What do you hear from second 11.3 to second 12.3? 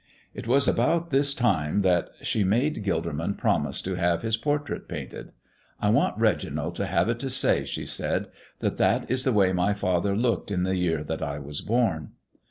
was born."